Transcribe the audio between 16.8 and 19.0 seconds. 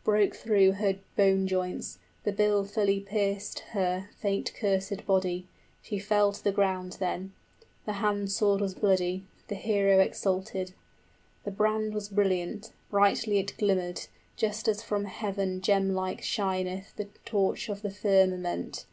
The torch of the firmament.